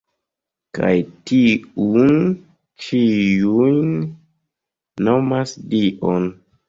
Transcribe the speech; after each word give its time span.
Kaj 0.77 0.93
tiun 1.31 2.15
ĉiuj 2.85 3.71
nomas 5.09 5.55
Dion”. 5.75 6.27